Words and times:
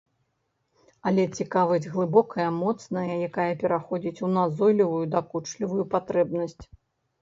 Але 1.11 1.25
цікавасць 1.39 1.89
глыбокая, 1.93 2.49
моцная, 2.63 3.15
якая 3.29 3.49
пераходзіць 3.63 4.17
у 4.25 4.35
назойлівую, 4.37 5.01
дакучлівую 5.17 5.83
патрэбнасць. 5.97 6.63